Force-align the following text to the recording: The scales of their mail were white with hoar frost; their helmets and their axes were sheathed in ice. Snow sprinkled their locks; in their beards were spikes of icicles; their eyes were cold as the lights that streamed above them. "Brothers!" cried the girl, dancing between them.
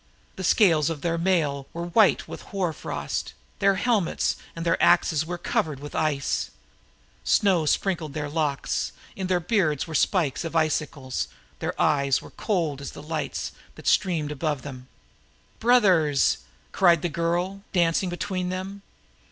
The 0.35 0.43
scales 0.43 0.89
of 0.89 1.01
their 1.01 1.19
mail 1.19 1.67
were 1.73 1.85
white 1.85 2.27
with 2.27 2.41
hoar 2.49 2.73
frost; 2.73 3.33
their 3.59 3.75
helmets 3.75 4.35
and 4.55 4.65
their 4.65 4.81
axes 4.81 5.27
were 5.27 5.37
sheathed 5.39 5.79
in 5.79 5.91
ice. 5.95 6.49
Snow 7.23 7.67
sprinkled 7.67 8.15
their 8.15 8.27
locks; 8.27 8.93
in 9.15 9.27
their 9.27 9.39
beards 9.39 9.85
were 9.85 9.93
spikes 9.93 10.43
of 10.43 10.55
icicles; 10.55 11.27
their 11.59 11.79
eyes 11.79 12.19
were 12.19 12.31
cold 12.31 12.81
as 12.81 12.93
the 12.93 13.03
lights 13.03 13.51
that 13.75 13.85
streamed 13.85 14.31
above 14.31 14.63
them. 14.63 14.87
"Brothers!" 15.59 16.39
cried 16.71 17.03
the 17.03 17.07
girl, 17.07 17.61
dancing 17.71 18.09
between 18.09 18.49
them. 18.49 18.81